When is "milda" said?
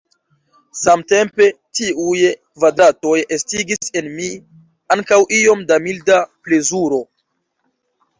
5.85-6.17